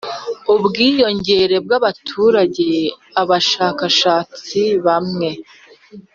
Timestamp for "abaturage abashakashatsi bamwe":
1.79-5.29